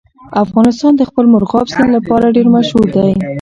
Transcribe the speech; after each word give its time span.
افغانستان 0.43 0.91
د 0.95 1.01
خپل 1.09 1.25
مورغاب 1.31 1.67
سیند 1.73 1.89
لپاره 1.97 2.33
ډېر 2.35 2.47
مشهور 2.55 2.87
دی. 2.95 3.11